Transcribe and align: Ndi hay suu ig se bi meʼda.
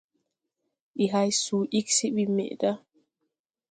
Ndi 0.93 1.05
hay 1.13 1.29
suu 1.43 1.65
ig 1.79 1.87
se 1.97 2.07
bi 2.15 2.23
meʼda. 2.35 2.71